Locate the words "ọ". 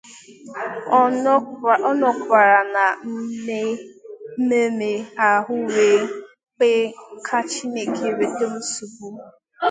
1.89-1.91